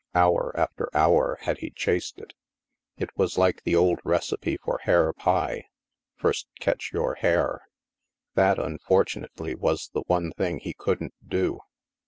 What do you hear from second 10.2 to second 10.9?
thing he